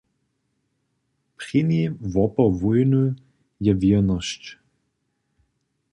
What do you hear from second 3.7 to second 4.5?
wěrnosć.